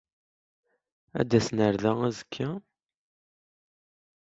Ad 1.19 1.25
d-asen 1.29 1.57
ɣer 1.65 1.75
da 1.83 1.91
azekka? 2.07 2.49